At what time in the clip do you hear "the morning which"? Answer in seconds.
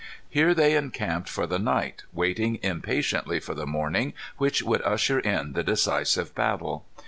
3.53-4.63